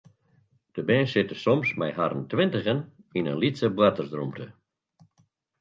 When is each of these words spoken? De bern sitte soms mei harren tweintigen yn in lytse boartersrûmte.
De 0.77 0.83
bern 0.89 1.07
sitte 1.11 1.37
soms 1.41 1.69
mei 1.79 1.91
harren 1.97 2.25
tweintigen 2.31 2.79
yn 3.17 3.29
in 3.31 3.39
lytse 3.41 3.67
boartersrûmte. 3.77 4.45